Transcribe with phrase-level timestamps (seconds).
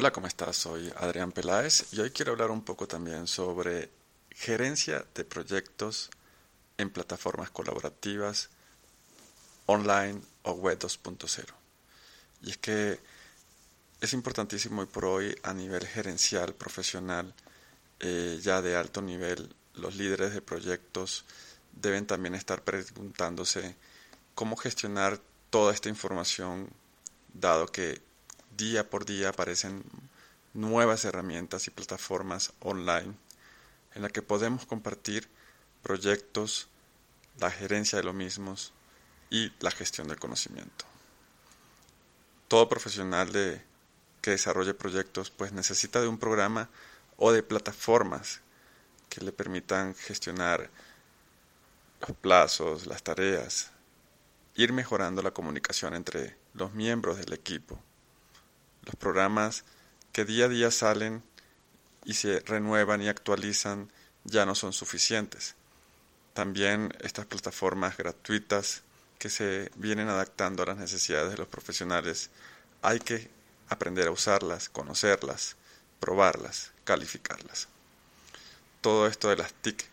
[0.00, 0.56] Hola, ¿cómo estás?
[0.56, 3.90] Soy Adrián Peláez y hoy quiero hablar un poco también sobre
[4.30, 6.08] gerencia de proyectos
[6.76, 8.48] en plataformas colaborativas
[9.66, 11.46] online o web 2.0.
[12.42, 13.00] Y es que
[14.00, 17.34] es importantísimo hoy por hoy a nivel gerencial, profesional,
[17.98, 21.24] eh, ya de alto nivel, los líderes de proyectos
[21.72, 23.74] deben también estar preguntándose
[24.36, 26.70] cómo gestionar toda esta información,
[27.34, 28.06] dado que
[28.58, 29.84] día por día aparecen
[30.52, 33.14] nuevas herramientas y plataformas online
[33.94, 35.28] en las que podemos compartir
[35.82, 36.68] proyectos,
[37.38, 38.72] la gerencia de los mismos
[39.30, 40.84] y la gestión del conocimiento.
[42.48, 43.30] Todo profesional
[44.20, 46.68] que desarrolle proyectos pues necesita de un programa
[47.16, 48.40] o de plataformas
[49.08, 50.68] que le permitan gestionar
[52.00, 53.70] los plazos, las tareas,
[54.56, 57.80] ir mejorando la comunicación entre los miembros del equipo
[58.88, 59.64] los programas
[60.12, 61.22] que día a día salen
[62.04, 63.92] y se renuevan y actualizan
[64.24, 65.54] ya no son suficientes.
[66.32, 68.82] También estas plataformas gratuitas
[69.18, 72.30] que se vienen adaptando a las necesidades de los profesionales,
[72.80, 73.30] hay que
[73.68, 75.56] aprender a usarlas, conocerlas,
[76.00, 77.68] probarlas, calificarlas.
[78.80, 79.84] Todo esto de las TIC,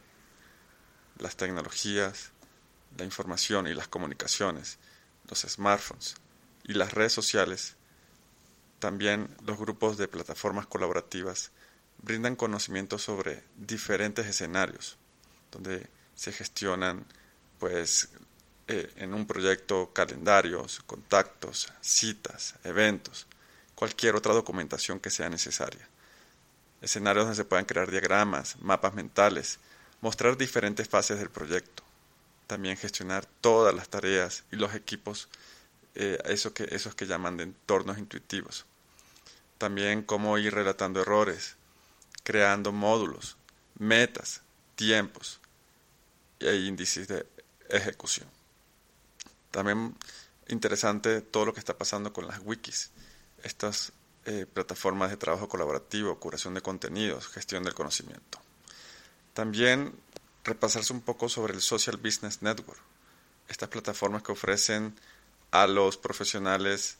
[1.19, 2.29] las tecnologías,
[2.97, 4.77] la información y las comunicaciones,
[5.27, 6.15] los smartphones
[6.63, 7.75] y las redes sociales
[8.85, 11.49] también los grupos de plataformas colaborativas
[12.03, 14.95] brindan conocimiento sobre diferentes escenarios,
[15.51, 17.03] donde se gestionan
[17.57, 18.09] pues
[18.67, 23.25] eh, en un proyecto calendarios, contactos, citas, eventos,
[23.73, 25.89] cualquier otra documentación que sea necesaria.
[26.79, 29.57] Escenarios donde se puedan crear diagramas, mapas mentales,
[29.99, 31.81] mostrar diferentes fases del proyecto.
[32.45, 35.27] También gestionar todas las tareas y los equipos
[35.95, 38.67] eh, eso que, esos que llaman de entornos intuitivos.
[39.57, 41.55] También cómo ir relatando errores,
[42.23, 43.37] creando módulos,
[43.77, 44.41] metas,
[44.75, 45.39] tiempos
[46.39, 47.25] e índices de
[47.69, 48.27] ejecución.
[49.51, 49.95] También
[50.47, 52.91] interesante todo lo que está pasando con las wikis,
[53.43, 53.93] estas
[54.25, 58.39] eh, plataformas de trabajo colaborativo, curación de contenidos, gestión del conocimiento.
[59.33, 59.93] También
[60.43, 62.81] repasarse un poco sobre el Social Business Network,
[63.47, 64.95] estas plataformas que ofrecen
[65.51, 66.97] a los profesionales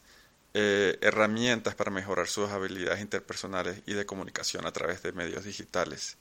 [0.58, 6.16] eh, herramientas para mejorar sus habilidades interpersonales y de comunicación a través de medios digitales,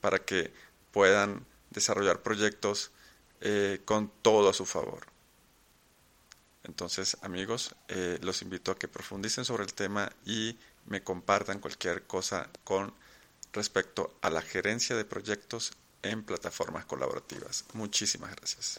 [0.00, 0.52] para que
[0.92, 2.92] puedan desarrollar proyectos
[3.40, 5.06] eh, con todo a su favor.
[6.62, 10.56] Entonces, amigos, eh, los invito a que profundicen sobre el tema y
[10.86, 12.94] me compartan cualquier cosa con
[13.52, 15.72] respecto a la gerencia de proyectos
[16.04, 17.64] en plataformas colaborativas.
[17.72, 18.78] Muchísimas gracias.